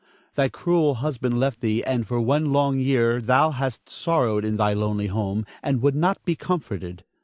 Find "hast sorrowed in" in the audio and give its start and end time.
3.51-4.57